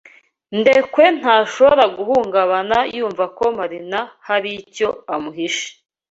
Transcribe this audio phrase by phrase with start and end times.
[0.59, 5.67] Ndekwe ntashobora guhungabana yumva ko Marina hari icyo amuhishe.